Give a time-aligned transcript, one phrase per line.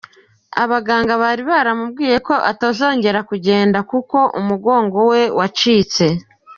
[0.63, 6.05] Abaganga bari baramubwiye ko atazongera kugenda kuko umugongo we wacitse.